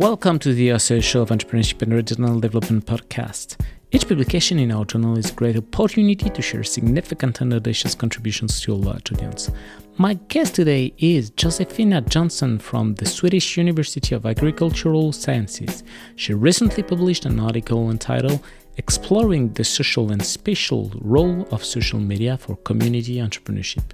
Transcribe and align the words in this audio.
Welcome 0.00 0.38
to 0.38 0.54
the 0.54 0.68
RCA 0.70 1.02
Show 1.02 1.20
of 1.20 1.28
Entrepreneurship 1.28 1.82
and 1.82 1.92
Regional 1.92 2.40
Development 2.40 2.86
podcast. 2.86 3.60
Each 3.90 4.08
publication 4.08 4.58
in 4.58 4.72
our 4.72 4.86
journal 4.86 5.18
is 5.18 5.30
a 5.30 5.34
great 5.34 5.58
opportunity 5.58 6.30
to 6.30 6.40
share 6.40 6.64
significant 6.64 7.42
and 7.42 7.52
audacious 7.52 7.94
contributions 7.94 8.62
to 8.62 8.72
a 8.72 8.76
large 8.76 9.12
audience. 9.12 9.50
My 9.98 10.14
guest 10.28 10.54
today 10.54 10.94
is 10.96 11.28
Josefina 11.28 12.00
Jonsson 12.00 12.62
from 12.62 12.94
the 12.94 13.04
Swedish 13.04 13.58
University 13.58 14.14
of 14.14 14.24
Agricultural 14.24 15.12
Sciences. 15.12 15.84
She 16.16 16.32
recently 16.32 16.82
published 16.82 17.26
an 17.26 17.38
article 17.38 17.90
entitled 17.90 18.40
Exploring 18.78 19.52
the 19.52 19.64
Social 19.64 20.12
and 20.12 20.24
Spatial 20.24 20.90
Role 21.02 21.46
of 21.50 21.62
Social 21.62 22.00
Media 22.00 22.38
for 22.38 22.56
Community 22.56 23.16
Entrepreneurship. 23.16 23.92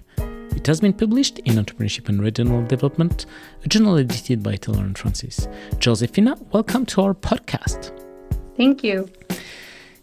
It 0.66 0.70
has 0.70 0.80
been 0.80 0.94
published 0.94 1.38
in 1.38 1.64
Entrepreneurship 1.64 2.08
and 2.08 2.20
Regional 2.20 2.60
Development, 2.66 3.24
a 3.64 3.68
journal 3.68 3.98
edited 3.98 4.42
by 4.42 4.56
Taylor 4.56 4.82
and 4.82 4.98
Francis. 4.98 5.46
Josefina, 5.78 6.36
welcome 6.50 6.84
to 6.86 7.02
our 7.02 7.14
podcast. 7.14 7.96
Thank 8.56 8.82
you. 8.82 9.08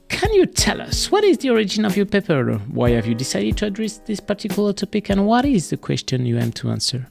Can 0.07 0.31
you 0.31 0.45
tell 0.45 0.79
us 0.79 1.11
what 1.11 1.25
is 1.25 1.39
the 1.39 1.49
origin 1.49 1.83
of 1.83 1.97
your 1.97 2.05
paper? 2.05 2.53
Why 2.69 2.91
have 2.91 3.05
you 3.05 3.13
decided 3.13 3.57
to 3.57 3.65
address 3.65 3.97
this 4.05 4.21
particular 4.21 4.71
topic 4.71 5.09
and 5.09 5.27
what 5.27 5.43
is 5.43 5.69
the 5.69 5.75
question 5.75 6.25
you 6.25 6.39
aim 6.39 6.53
to 6.53 6.69
answer? 6.69 7.07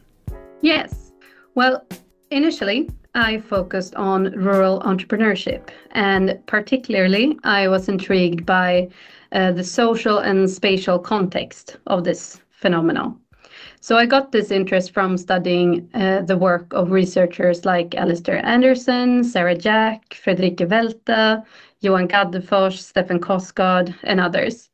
Yes. 0.62 1.12
Well, 1.54 1.86
initially, 2.30 2.88
I 3.14 3.36
focused 3.40 3.94
on 3.96 4.32
rural 4.32 4.80
entrepreneurship, 4.80 5.68
and 5.90 6.40
particularly, 6.46 7.38
I 7.44 7.68
was 7.68 7.90
intrigued 7.90 8.46
by 8.46 8.88
uh, 9.32 9.52
the 9.52 9.62
social 9.62 10.20
and 10.20 10.48
spatial 10.48 10.98
context 10.98 11.76
of 11.86 12.04
this 12.04 12.40
phenomenon. 12.48 13.21
So 13.82 13.96
I 13.96 14.06
got 14.06 14.30
this 14.30 14.52
interest 14.52 14.92
from 14.94 15.18
studying 15.18 15.90
uh, 15.92 16.22
the 16.22 16.36
work 16.36 16.72
of 16.72 16.92
researchers 16.92 17.64
like 17.64 17.96
Alistair 17.96 18.40
Anderson, 18.46 19.24
Sarah 19.24 19.56
Jack, 19.56 20.10
Friederike 20.10 20.70
Welter, 20.70 21.42
Johan 21.80 22.06
Gaddefors, 22.06 22.78
Steffen 22.78 23.18
Korsgaard, 23.18 23.92
and 24.04 24.20
others. 24.20 24.70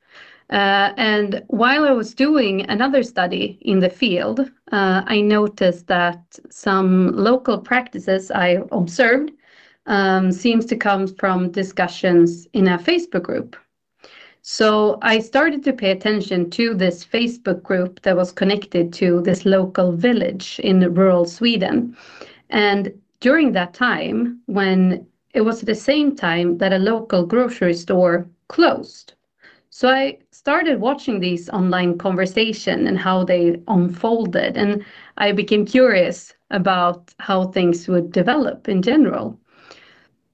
Uh, 0.51 0.93
and 0.99 1.43
while 1.47 1.85
I 1.85 1.93
was 1.93 2.13
doing 2.13 2.69
another 2.69 3.03
study 3.03 3.59
in 3.63 3.79
the 3.79 3.89
field, 3.89 4.41
uh, 4.73 5.03
I 5.07 5.23
noticed 5.23 5.87
that 5.87 6.39
some 6.51 7.17
local 7.17 7.57
practices 7.57 8.31
I 8.31 8.59
observed 8.73 9.31
um, 9.87 10.31
seems 10.31 10.67
to 10.67 10.77
come 10.77 11.07
from 11.07 11.51
discussions 11.51 12.47
in 12.53 12.69
a 12.69 12.77
Facebook 12.77 13.23
group 13.23 13.57
so 14.51 14.97
I 15.03 15.19
started 15.19 15.63
to 15.65 15.75
pay 15.75 15.91
attention 15.91 16.49
to 16.53 16.73
this 16.73 17.05
Facebook 17.05 17.63
group 17.63 18.01
that 18.01 18.17
was 18.17 18.33
connected 18.33 18.95
to 18.95 19.21
this 19.21 19.45
local 19.45 19.93
village 19.93 20.59
in 20.65 20.81
rural 20.95 21.27
Sweden. 21.27 21.95
And 22.49 22.91
during 23.21 23.53
that 23.53 23.75
time, 23.75 24.41
when 24.47 25.07
it 25.35 25.43
was 25.43 25.61
at 25.61 25.67
the 25.67 25.75
same 25.75 26.17
time 26.17 26.57
that 26.59 26.73
a 26.73 26.79
local 26.79 27.27
grocery 27.27 27.75
store 27.75 28.27
closed. 28.49 29.13
So 29.69 29.91
I 29.91 30.17
started 30.31 30.81
watching 30.81 31.21
these 31.21 31.51
online 31.51 31.99
conversation 31.99 32.87
and 32.87 32.99
how 32.99 33.25
they 33.25 33.61
unfolded 33.69 34.57
and 34.57 34.83
I 35.19 35.33
became 35.33 35.67
curious 35.67 36.33
about 36.51 37.15
how 37.19 37.49
things 37.49 37.87
would 37.87 38.13
develop 38.13 38.67
in 38.67 38.81
general. 38.81 39.39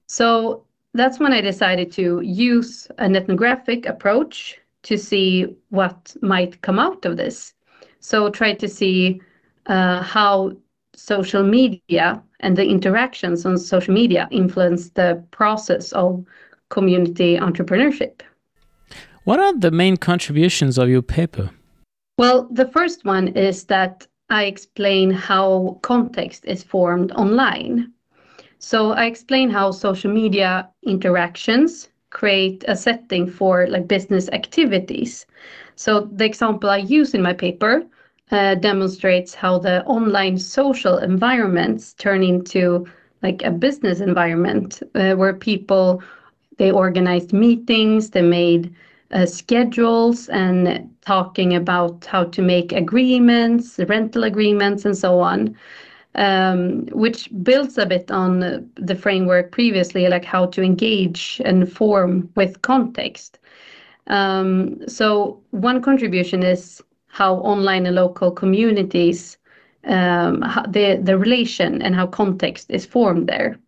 So 0.07 0.64
that's 0.95 1.19
when 1.19 1.33
I 1.33 1.41
decided 1.41 1.91
to 1.93 2.21
use 2.21 2.87
an 2.97 3.15
ethnographic 3.15 3.85
approach 3.85 4.57
to 4.83 4.97
see 4.97 5.55
what 5.69 6.15
might 6.21 6.61
come 6.61 6.79
out 6.79 7.05
of 7.05 7.17
this. 7.17 7.53
So 7.99 8.29
try 8.29 8.53
to 8.53 8.67
see 8.67 9.21
uh, 9.65 10.01
how 10.01 10.55
social 10.95 11.43
media 11.43 12.23
and 12.39 12.55
the 12.55 12.65
interactions 12.65 13.45
on 13.45 13.57
social 13.57 13.93
media 13.93 14.27
influence 14.31 14.89
the 14.91 15.21
process 15.31 15.91
of 15.91 16.23
community 16.69 17.37
entrepreneurship. 17.37 18.21
What 19.25 19.39
are 19.39 19.57
the 19.57 19.71
main 19.71 19.97
contributions 19.97 20.77
of 20.77 20.87
your 20.87 21.01
paper? 21.01 21.49
Well, 22.17 22.47
the 22.51 22.67
first 22.67 23.03
one 23.03 23.29
is 23.29 23.65
that 23.65 24.07
I 24.29 24.45
explain 24.45 25.11
how 25.11 25.79
context 25.81 26.45
is 26.45 26.63
formed 26.63 27.11
online. 27.11 27.91
So 28.65 28.93
I 28.93 29.05
explain 29.05 29.51
how 29.51 29.69
social 29.69 30.11
media 30.11 30.67
interactions 30.81 31.89
create 32.09 32.65
a 32.67 32.75
setting 32.75 33.29
for 33.29 33.67
like 33.67 33.87
business 33.87 34.27
activities. 34.29 35.27
So 35.75 36.09
the 36.11 36.25
example 36.25 36.71
I 36.71 36.77
use 36.77 37.13
in 37.13 37.21
my 37.21 37.33
paper 37.33 37.85
uh, 38.31 38.55
demonstrates 38.55 39.35
how 39.35 39.59
the 39.59 39.85
online 39.85 40.39
social 40.39 40.97
environments 40.97 41.93
turn 41.93 42.23
into 42.23 42.87
like 43.21 43.43
a 43.43 43.51
business 43.51 43.99
environment 43.99 44.81
uh, 44.95 45.13
where 45.13 45.35
people 45.35 46.01
they 46.57 46.71
organized 46.71 47.33
meetings, 47.33 48.09
they 48.09 48.23
made 48.23 48.73
uh, 49.11 49.27
schedules 49.27 50.27
and 50.29 50.89
talking 51.01 51.55
about 51.55 52.05
how 52.05 52.23
to 52.23 52.41
make 52.41 52.71
agreements, 52.71 53.79
rental 53.87 54.23
agreements, 54.23 54.85
and 54.85 54.97
so 54.97 55.19
on 55.19 55.55
which 56.15 57.29
builds 57.43 57.77
a 57.77 57.85
bit 57.85 58.11
on 58.11 58.39
the 58.75 58.95
framework 58.95 59.51
previously, 59.51 60.07
like 60.07 60.25
how 60.25 60.45
to 60.47 60.61
engage 60.61 61.41
and 61.45 61.71
form 61.71 62.29
with 62.35 62.61
context. 62.61 63.39
Um, 64.07 64.87
so 64.87 65.41
one 65.51 65.81
contribution 65.81 66.43
is 66.43 66.81
how 67.07 67.35
online 67.37 67.85
and 67.85 67.95
local 67.95 68.31
communities, 68.31 69.37
um, 69.85 70.39
the, 70.69 70.99
the 71.01 71.17
relation 71.17 71.81
and 71.81 71.95
how 71.95 72.07
context 72.07 72.69
is 72.69 72.85
formed 72.85 73.27
there. 73.27 73.59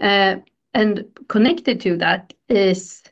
Uh, 0.00 0.36
and 0.74 1.04
connected 1.28 1.80
to 1.80 1.96
that 1.96 2.32
is 2.48 3.02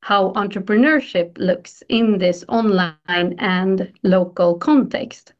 how 0.00 0.32
entrepreneurship 0.32 1.36
looks 1.38 1.82
in 1.88 2.18
this 2.18 2.44
online 2.48 3.34
and 3.38 3.92
local 4.02 4.56
context. 4.56 5.32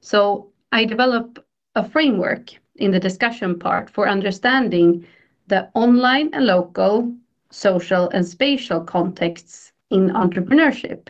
So 0.00 0.50
I 0.72 0.84
develop 0.84 1.45
a 1.76 1.84
framework 1.88 2.52
in 2.76 2.90
the 2.92 3.00
discussion 3.00 3.58
part 3.58 3.90
for 3.90 4.08
understanding 4.08 5.06
the 5.48 5.70
online 5.74 6.30
and 6.34 6.46
local, 6.46 7.14
social 7.50 8.08
and 8.10 8.26
spatial 8.26 8.80
contexts 8.80 9.72
in 9.90 10.10
entrepreneurship. 10.10 11.08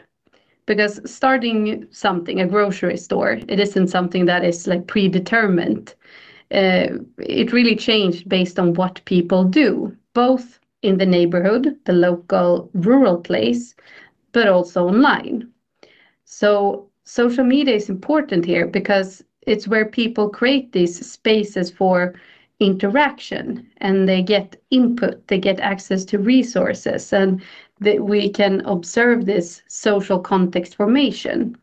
Because 0.66 1.00
starting 1.10 1.86
something, 1.90 2.40
a 2.40 2.46
grocery 2.46 2.96
store, 2.98 3.38
it 3.48 3.60
isn't 3.60 3.88
something 3.88 4.26
that 4.26 4.44
is 4.44 4.66
like 4.66 4.86
predetermined. 4.86 5.94
Uh, 6.52 6.88
it 7.18 7.52
really 7.52 7.76
changed 7.76 8.28
based 8.28 8.58
on 8.58 8.74
what 8.74 9.04
people 9.06 9.44
do, 9.44 9.96
both 10.14 10.60
in 10.82 10.98
the 10.98 11.06
neighborhood, 11.06 11.76
the 11.84 11.92
local 11.92 12.70
rural 12.74 13.18
place, 13.18 13.74
but 14.32 14.48
also 14.48 14.88
online. 14.88 15.48
So 16.24 16.88
social 17.04 17.44
media 17.44 17.74
is 17.74 17.88
important 17.88 18.44
here 18.44 18.66
because 18.66 19.24
it's 19.46 19.68
where 19.68 19.86
people 19.86 20.28
create 20.28 20.72
these 20.72 21.06
spaces 21.06 21.70
for 21.70 22.14
interaction 22.58 23.70
and 23.78 24.08
they 24.08 24.22
get 24.22 24.60
input, 24.70 25.26
they 25.28 25.38
get 25.38 25.60
access 25.60 26.04
to 26.06 26.18
resources, 26.18 27.12
and 27.12 27.42
that 27.80 28.00
we 28.02 28.28
can 28.28 28.60
observe 28.66 29.24
this 29.24 29.62
social 29.68 30.18
context 30.18 30.74
formation. 30.74 31.56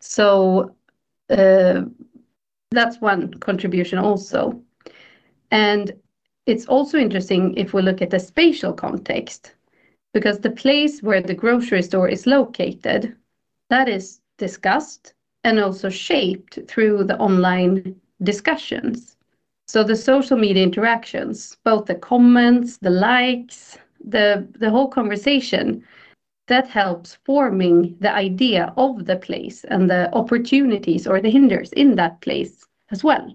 So 0.00 0.74
uh, 1.30 1.82
that's 2.70 3.00
one 3.00 3.34
contribution 3.34 3.98
also. 3.98 4.60
And 5.50 5.92
it's 6.46 6.66
also 6.66 6.98
interesting 6.98 7.54
if 7.56 7.74
we 7.74 7.82
look 7.82 8.02
at 8.02 8.10
the 8.10 8.18
spatial 8.18 8.72
context, 8.72 9.54
because 10.14 10.40
the 10.40 10.50
place 10.50 11.02
where 11.02 11.20
the 11.22 11.34
grocery 11.34 11.82
store 11.82 12.08
is 12.08 12.26
located, 12.26 13.14
that 13.68 13.88
is 13.88 14.20
discussed 14.38 15.14
and 15.44 15.58
also 15.58 15.88
shaped 15.88 16.58
through 16.68 17.04
the 17.04 17.18
online 17.18 18.00
discussions. 18.22 19.16
So 19.66 19.82
the 19.82 19.96
social 19.96 20.36
media 20.36 20.62
interactions, 20.62 21.56
both 21.64 21.86
the 21.86 21.94
comments, 21.94 22.76
the 22.78 22.90
likes, 22.90 23.78
the, 24.04 24.46
the 24.58 24.70
whole 24.70 24.88
conversation, 24.88 25.84
that 26.48 26.66
helps 26.66 27.16
forming 27.24 27.96
the 28.00 28.12
idea 28.12 28.72
of 28.76 29.06
the 29.06 29.16
place 29.16 29.64
and 29.64 29.88
the 29.88 30.12
opportunities 30.14 31.06
or 31.06 31.20
the 31.20 31.30
hinders 31.30 31.72
in 31.72 31.94
that 31.96 32.20
place 32.20 32.66
as 32.90 33.02
well. 33.02 33.34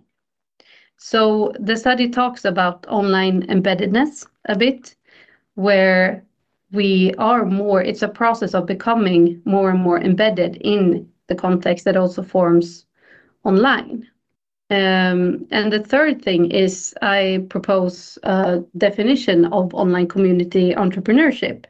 So 0.98 1.54
the 1.60 1.78
study 1.78 2.10
talks 2.10 2.46
about 2.46 2.86
online 2.88 3.44
embeddedness 3.48 4.28
a 4.46 4.56
bit, 4.56 4.96
where 5.56 6.24
we 6.72 7.14
are 7.18 7.46
more, 7.46 7.82
it's 7.82 8.02
a 8.02 8.08
process 8.08 8.54
of 8.54 8.66
becoming 8.66 9.42
more 9.46 9.70
and 9.70 9.80
more 9.80 10.00
embedded 10.00 10.58
in 10.58 11.10
the 11.28 11.36
context 11.36 11.86
that 11.86 11.98
also 11.98 12.24
forms 12.24 12.86
online. 13.44 14.08
Um, 14.70 15.48
and 15.52 15.72
the 15.72 15.84
third 15.84 16.22
thing 16.22 16.52
is 16.52 16.94
I 17.02 17.46
propose 17.50 18.18
a 18.24 18.64
definition 18.78 19.46
of 19.46 19.74
online 19.74 20.08
community 20.08 20.74
entrepreneurship. 20.74 21.66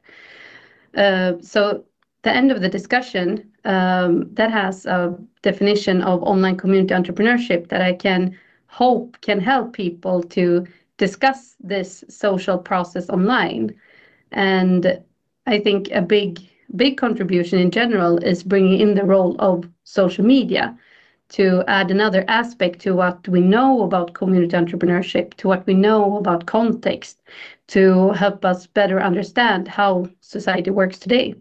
Uh, 0.96 1.34
so 1.42 1.84
the 2.24 2.32
end 2.32 2.52
of 2.52 2.62
the 2.62 2.70
discussion 2.70 3.52
um, 3.66 4.34
that 4.34 4.52
has 4.52 4.86
a 4.86 5.16
definition 5.44 6.02
of 6.02 6.24
online 6.24 6.58
community 6.58 6.94
entrepreneurship 6.94 7.68
that 7.70 7.82
I 7.82 7.94
can 7.94 8.36
hope 8.68 9.20
can 9.22 9.40
help 9.40 9.74
people 9.74 10.24
to 10.24 10.66
discuss 10.98 11.56
this 11.60 12.04
social 12.10 12.58
process 12.58 13.10
online. 13.10 13.74
And 14.32 15.02
I 15.46 15.60
think 15.60 15.90
a 15.92 16.02
big, 16.02 16.40
big 16.76 16.98
contribution 16.98 17.60
in 17.60 17.72
general 17.72 18.18
is 18.18 18.44
bringing 18.44 18.80
in 18.80 18.96
the 18.96 19.04
role 19.04 19.36
of 19.40 19.68
social 19.84 20.26
media 20.26 20.78
to 21.30 21.64
add 21.68 21.92
another 21.92 22.24
aspect 22.28 22.80
to 22.80 22.94
what 22.94 23.28
we 23.28 23.42
know 23.42 23.84
about 23.84 24.14
community 24.14 24.56
entrepreneurship, 24.56 25.34
to 25.36 25.48
what 25.48 25.66
we 25.68 25.74
know 25.74 26.18
about 26.18 26.46
context, 26.46 27.22
to 27.68 28.12
help 28.12 28.46
us 28.46 28.66
better 28.66 29.02
understand 29.02 29.68
how 29.68 30.08
society 30.22 30.70
works 30.70 30.98
today. 30.98 31.36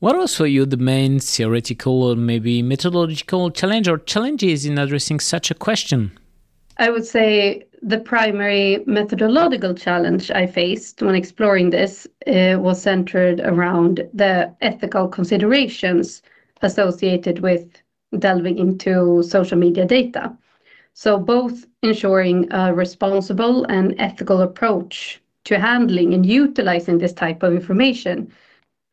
What 0.00 0.16
was 0.16 0.36
for 0.36 0.46
you 0.46 0.66
the 0.66 0.76
main 0.76 1.20
theoretical 1.20 2.02
or 2.02 2.16
maybe 2.16 2.60
methodological 2.60 3.52
challenge 3.52 3.86
or 3.86 3.98
challenges 3.98 4.66
in 4.66 4.76
addressing 4.76 5.20
such 5.20 5.52
a 5.52 5.54
question? 5.54 6.18
I 6.78 6.90
would 6.90 7.06
say 7.06 7.66
the 7.82 7.98
primary 7.98 8.84
methodological 8.86 9.74
challenge 9.74 10.30
I 10.30 10.46
faced 10.46 11.02
when 11.02 11.16
exploring 11.16 11.70
this 11.70 12.06
uh, 12.28 12.56
was 12.58 12.80
centered 12.80 13.40
around 13.40 14.08
the 14.14 14.54
ethical 14.60 15.08
considerations 15.08 16.22
associated 16.62 17.40
with 17.40 17.82
delving 18.18 18.58
into 18.58 19.22
social 19.24 19.58
media 19.58 19.84
data. 19.84 20.36
So 20.94 21.18
both 21.18 21.66
ensuring 21.82 22.52
a 22.52 22.72
responsible 22.72 23.64
and 23.64 23.96
ethical 23.98 24.42
approach 24.42 25.20
to 25.44 25.58
handling 25.58 26.14
and 26.14 26.24
utilizing 26.24 26.98
this 26.98 27.12
type 27.12 27.42
of 27.42 27.52
information 27.52 28.30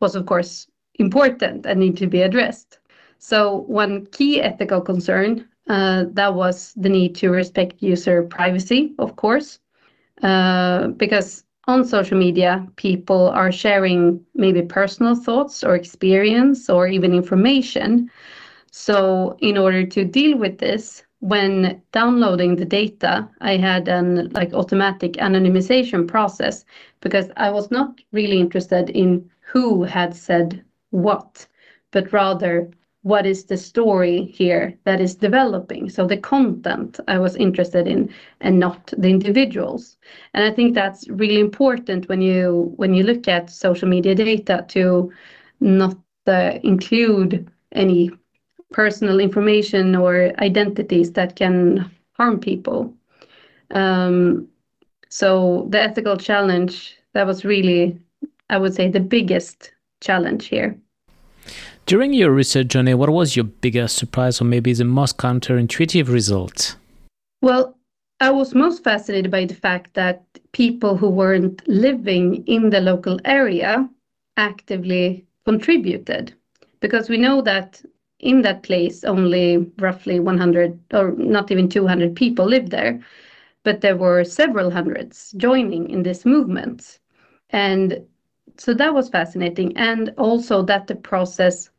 was, 0.01 0.15
of 0.15 0.25
course, 0.25 0.67
important 0.95 1.65
and 1.67 1.79
need 1.79 1.97
to 1.97 2.07
be 2.07 2.23
addressed. 2.23 2.79
So 3.19 3.65
one 3.67 4.07
key 4.07 4.41
ethical 4.41 4.81
concern 4.81 5.48
that 5.69 6.33
was 6.35 6.73
the 6.75 6.89
need 6.89 7.15
to 7.15 7.29
respect 7.29 7.81
user 7.81 8.23
privacy, 8.23 8.93
of 8.99 9.15
course, 9.15 9.59
uh, 10.23 10.87
because 10.89 11.43
on 11.67 11.83
social 11.85 12.17
media, 12.17 12.67
people 12.75 13.29
are 13.29 13.51
sharing 13.51 14.25
maybe 14.35 14.61
personal 14.61 15.15
thoughts 15.15 15.63
or 15.63 15.75
experience 15.75 16.69
or 16.69 16.87
even 16.87 17.13
information. 17.13 18.09
So 18.71 19.37
in 19.39 19.57
order 19.57 19.85
to 19.85 20.03
deal 20.05 20.37
with 20.37 20.57
this, 20.59 21.03
when 21.19 21.81
downloading 21.91 22.55
the 22.55 22.65
data, 22.65 23.29
I 23.41 23.57
had 23.57 23.87
an 23.87 24.29
like 24.31 24.53
automatic 24.53 25.13
anonymization 25.13 26.07
process 26.07 26.65
because 27.01 27.29
I 27.37 27.51
was 27.51 27.71
not 27.71 27.99
really 28.11 28.39
interested 28.39 28.89
in 28.89 29.29
who 29.41 29.83
had 29.83 30.15
said 30.15 30.63
what, 30.91 31.47
but 31.91 32.11
rather 32.13 32.69
what 33.03 33.25
is 33.25 33.45
the 33.45 33.57
story 33.57 34.25
here 34.25 34.77
that 34.83 34.99
is 34.99 35.15
developing. 35.15 35.89
So 35.89 36.05
the 36.05 36.17
content 36.17 36.99
I 37.07 37.17
was 37.17 37.35
interested 37.37 37.87
in 37.87 38.13
and 38.41 38.59
not 38.59 38.93
the 38.97 39.07
individuals. 39.07 39.97
And 40.33 40.43
I 40.43 40.51
think 40.51 40.75
that's 40.75 41.07
really 41.09 41.39
important 41.39 42.09
when 42.09 42.21
you 42.21 42.73
when 42.75 42.93
you 42.93 43.03
look 43.03 43.27
at 43.27 43.49
social 43.49 43.87
media 43.87 44.15
data 44.15 44.65
to 44.69 45.11
not 45.61 45.97
uh, 46.27 46.59
include 46.63 47.49
any 47.71 48.11
personal 48.71 49.19
information 49.19 49.95
or 49.95 50.31
identities 50.39 51.13
that 51.13 51.35
can 51.35 51.89
harm 52.13 52.39
people. 52.39 52.93
Um, 53.71 54.47
so 55.09 55.67
the 55.69 55.81
ethical 55.81 56.17
challenge 56.17 56.97
that 57.13 57.25
was 57.25 57.45
really, 57.45 57.97
I 58.49 58.57
would 58.57 58.73
say, 58.75 58.89
the 58.89 58.99
biggest 58.99 59.73
challenge 60.01 60.47
here. 60.47 60.77
During 61.89 62.13
your 62.13 62.29
research 62.29 62.67
journey, 62.67 62.93
what 62.93 63.09
was 63.09 63.35
your 63.35 63.45
biggest 63.45 63.95
surprise 63.95 64.39
or 64.39 64.43
maybe 64.43 64.73
the 64.73 64.85
most 64.85 65.17
counterintuitive 65.17 66.07
result? 66.07 66.75
Well, 67.41 67.75
I 68.19 68.29
was 68.29 68.53
most 68.53 68.83
fascinated 68.83 69.31
by 69.31 69.45
the 69.45 69.55
fact 69.55 69.95
that 69.95 70.23
people 70.51 70.95
who 70.95 71.09
weren't 71.09 71.67
living 71.67 72.45
in 72.45 72.69
the 72.69 72.79
local 72.79 73.19
area 73.25 73.89
actively 74.37 75.25
contributed. 75.45 76.31
Because 76.79 77.09
we 77.09 77.17
know 77.17 77.41
that 77.41 77.81
in 78.19 78.43
that 78.43 78.61
place, 78.61 79.03
only 79.03 79.71
roughly 79.79 80.19
100 80.19 80.79
or 80.93 81.13
not 81.13 81.49
even 81.49 81.67
200 81.67 82.15
people 82.15 82.45
lived 82.45 82.69
there, 82.69 83.03
but 83.63 83.81
there 83.81 83.97
were 83.97 84.23
several 84.23 84.69
hundreds 84.69 85.31
joining 85.37 85.89
in 85.89 86.03
this 86.03 86.23
movement. 86.23 86.99
And 87.49 88.05
so 88.57 88.75
that 88.75 88.93
was 88.93 89.09
fascinating. 89.09 89.75
And 89.75 90.13
also 90.19 90.61
that 90.61 90.85
the 90.85 90.95
process 90.95 91.71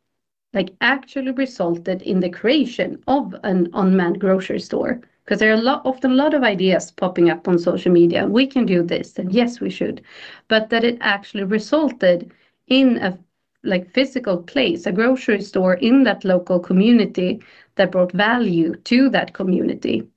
like 0.52 0.75
actually 0.81 1.31
resulted 1.32 2.02
in 2.02 2.20
the 2.20 2.29
creation 2.31 3.02
of 3.06 3.35
an 3.44 3.69
unmanned 3.75 4.20
grocery 4.20 4.61
store 4.61 5.00
because 5.25 5.38
there 5.38 5.50
are 5.50 5.55
a 5.58 5.61
lot, 5.62 5.82
often 5.85 6.12
a 6.12 6.14
lot 6.14 6.35
of 6.35 6.43
ideas 6.43 6.91
popping 6.91 7.31
up 7.31 7.47
on 7.49 7.58
social 7.58 7.93
media. 7.93 8.26
We 8.26 8.47
can 8.47 8.67
do 8.67 8.82
this, 8.82 9.19
and 9.19 9.32
yes, 9.32 9.61
we 9.61 9.70
should, 9.70 10.02
but 10.49 10.70
that 10.70 10.85
it 10.85 10.99
actually 11.00 11.44
resulted 11.44 12.31
in 12.67 12.99
a 12.99 13.19
like 13.62 13.91
physical 13.91 14.38
place, 14.38 14.87
a 14.87 14.93
grocery 14.93 15.41
store 15.41 15.75
in 15.75 16.02
that 16.05 16.25
local 16.25 16.58
community 16.58 17.41
that 17.76 17.93
brought 17.93 18.12
value 18.12 18.75
to 18.85 19.08
that 19.11 19.32
community. 19.35 20.08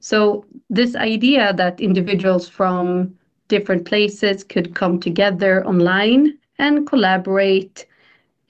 So 0.00 0.44
this 0.70 0.94
idea 0.96 1.52
that 1.54 1.80
individuals 1.80 2.48
from 2.48 3.16
different 3.48 3.84
places 3.84 4.44
could 4.44 4.74
come 4.74 4.98
together 5.00 5.66
online 5.66 6.38
and 6.58 6.86
collaborate 6.86 7.86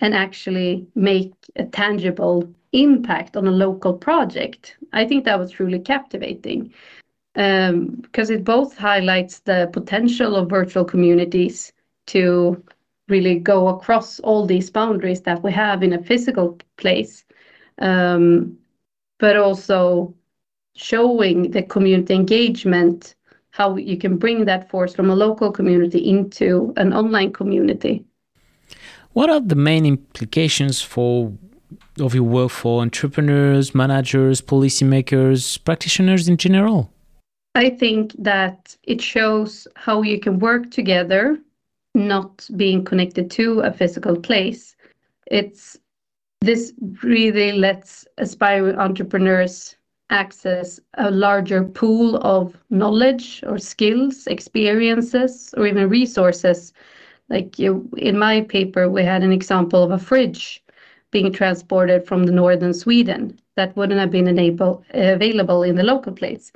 and 0.01 0.15
actually 0.15 0.87
make 0.95 1.33
a 1.57 1.65
tangible 1.65 2.49
impact 2.73 3.37
on 3.37 3.47
a 3.47 3.51
local 3.51 3.95
project. 3.95 4.77
I 4.93 5.05
think 5.07 5.25
that 5.25 5.39
was 5.39 5.51
truly 5.51 5.79
captivating 5.79 6.73
um, 7.37 7.87
because 8.03 8.31
it 8.31 8.45
both 8.45 8.77
highlights 8.77 9.41
the 9.41 9.71
potential 9.73 10.37
of 10.37 10.51
virtual 10.51 10.85
communities 10.85 11.73
to 12.07 12.63
really 13.09 13.39
go 13.39 13.69
across 13.69 14.19
all 14.21 14.47
these 14.47 14.71
boundaries 14.71 15.21
that 15.23 15.43
we 15.43 15.53
have 15.53 15.83
in 15.83 15.93
a 15.93 16.03
physical 16.03 16.59
place, 16.77 17.25
um, 17.79 18.59
but 19.19 19.37
also 19.37 20.15
showing 20.75 21.51
the 21.51 21.63
community 21.63 22.15
engagement, 22.15 23.15
how 23.51 23.77
you 23.77 23.97
can 23.97 24.17
bring 24.17 24.45
that 24.45 24.69
force 24.69 24.95
from 24.95 25.11
a 25.11 25.15
local 25.15 25.51
community 25.51 25.99
into 25.99 26.73
an 26.77 26.93
online 26.93 27.33
community. 27.33 28.05
What 29.17 29.31
are 29.31 29.41
the 29.41 29.55
main 29.55 29.87
implications 29.87 30.83
for 30.83 31.33
of 31.99 32.15
your 32.15 32.25
work 32.25 32.51
for 32.51 32.83
entrepreneurs, 32.83 33.75
managers, 33.75 34.43
policymakers, 34.43 35.57
practitioners 35.65 36.29
in 36.29 36.37
general? 36.37 36.93
I 37.55 37.71
think 37.71 38.13
that 38.19 38.77
it 38.83 39.01
shows 39.01 39.67
how 39.75 40.03
you 40.03 40.21
can 40.21 40.39
work 40.39 40.71
together 40.71 41.39
not 41.95 42.47
being 42.57 42.85
connected 42.85 43.31
to 43.31 43.61
a 43.61 43.73
physical 43.73 44.21
place. 44.21 44.77
It's 45.29 45.79
this 46.43 46.75
really 47.03 47.53
lets 47.53 48.07
aspiring 48.19 48.79
entrepreneurs 48.79 49.77
access 50.11 50.79
a 50.99 51.11
larger 51.11 51.65
pool 51.65 52.17
of 52.19 52.55
knowledge 52.69 53.43
or 53.47 53.57
skills, 53.57 54.27
experiences, 54.27 55.55
or 55.57 55.67
even 55.67 55.89
resources. 55.89 56.75
Like 57.29 57.59
in 57.59 58.19
my 58.19 58.43
paper, 58.43 58.89
we 58.89 59.03
had 59.03 59.23
an 59.23 59.33
example 59.33 59.83
of 59.83 59.91
a 59.91 59.99
fridge 59.99 60.63
being 61.11 61.33
transported 61.33 62.07
from 62.07 62.25
the 62.25 62.33
northern 62.33 62.75
Sweden 62.75 63.39
that 63.57 63.77
wouldn't 63.77 64.01
have 64.01 64.11
been 64.11 64.29
available 64.29 65.63
in 65.63 65.77
the 65.77 65.83
local 65.83 66.13
place. 66.13 66.53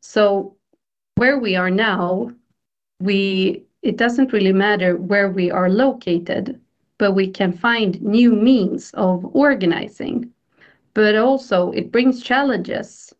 So 0.00 0.56
where 1.16 1.38
we 1.38 1.56
are 1.56 1.70
now, 1.70 2.30
we 3.00 3.62
it 3.82 3.96
doesn't 3.96 4.32
really 4.32 4.52
matter 4.52 4.96
where 4.96 5.30
we 5.30 5.50
are 5.50 5.68
located, 5.70 6.60
but 6.98 7.12
we 7.12 7.28
can 7.28 7.52
find 7.52 8.00
new 8.02 8.32
means 8.34 8.90
of 8.94 9.24
organizing. 9.34 10.32
But 10.94 11.16
also, 11.16 11.70
it 11.72 11.92
brings 11.92 12.22
challenges 12.22 13.14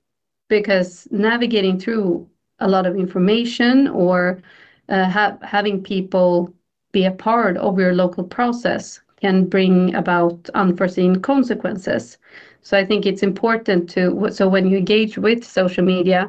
because 0.48 1.06
navigating 1.10 1.78
through 1.78 2.28
a 2.58 2.68
lot 2.68 2.86
of 2.86 2.96
information 2.96 3.88
or 3.88 4.42
uh, 4.88 5.08
ha- 5.08 5.38
having 5.42 5.82
people 5.82 6.52
be 6.96 7.04
a 7.04 7.22
part 7.30 7.58
of 7.58 7.78
your 7.78 7.94
local 7.94 8.24
process 8.24 9.00
can 9.20 9.44
bring 9.44 9.94
about 9.94 10.48
unforeseen 10.54 11.20
consequences. 11.20 12.16
So 12.62 12.78
I 12.78 12.86
think 12.86 13.04
it's 13.04 13.22
important 13.22 13.90
to 13.90 14.30
so 14.38 14.48
when 14.48 14.64
you 14.70 14.78
engage 14.78 15.18
with 15.18 15.44
social 15.44 15.84
media, 15.84 16.20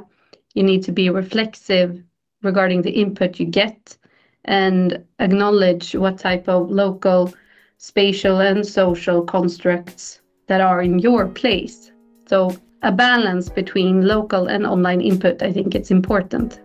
you 0.55 0.63
need 0.63 0.83
to 0.83 0.91
be 0.91 1.09
reflexive 1.09 2.03
regarding 2.43 2.81
the 2.81 2.95
input 3.03 3.39
you 3.39 3.45
get 3.45 3.97
and 4.43 4.85
acknowledge 5.19 5.95
what 5.95 6.17
type 6.17 6.49
of 6.49 6.69
local, 6.69 7.33
spatial, 7.77 8.41
and 8.41 8.65
social 8.65 9.19
constructs 9.23 10.21
that 10.47 10.59
are 10.59 10.81
in 10.81 10.99
your 10.99 11.27
place. 11.41 11.91
So, 12.27 12.39
a 12.81 12.91
balance 12.91 13.47
between 13.49 14.05
local 14.15 14.47
and 14.47 14.65
online 14.65 15.01
input, 15.01 15.41
I 15.41 15.51
think 15.51 15.75
it's 15.75 15.91
important. 15.91 16.59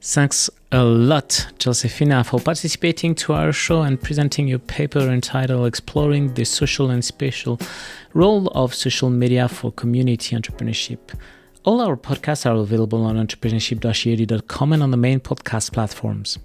Thanks 0.00 0.50
a 0.74 0.82
lot, 0.82 1.46
Josefina, 1.60 2.24
for 2.24 2.40
participating 2.40 3.14
to 3.14 3.32
our 3.32 3.52
show 3.52 3.82
and 3.82 4.00
presenting 4.00 4.48
your 4.48 4.58
paper 4.58 4.98
entitled 4.98 5.68
Exploring 5.68 6.34
the 6.34 6.44
Social 6.44 6.90
and 6.90 7.04
Spatial 7.04 7.60
Role 8.12 8.48
of 8.48 8.74
Social 8.74 9.08
Media 9.08 9.48
for 9.48 9.70
Community 9.70 10.34
Entrepreneurship. 10.34 10.98
All 11.62 11.80
our 11.80 11.96
podcasts 11.96 12.44
are 12.44 12.56
available 12.56 13.04
on 13.04 13.14
entrepreneurship.com 13.16 14.72
and 14.72 14.82
on 14.82 14.90
the 14.90 14.96
main 14.96 15.20
podcast 15.20 15.72
platforms. 15.72 16.38